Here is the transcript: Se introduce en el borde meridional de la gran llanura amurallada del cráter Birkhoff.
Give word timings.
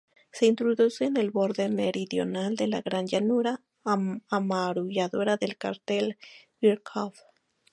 Se 0.31 0.47
introduce 0.47 1.05
en 1.05 1.15
el 1.15 1.29
borde 1.29 1.69
meridional 1.69 2.55
de 2.55 2.65
la 2.65 2.81
gran 2.81 3.05
llanura 3.05 3.61
amurallada 3.83 5.37
del 5.37 5.59
cráter 5.59 6.17
Birkhoff. 6.59 7.19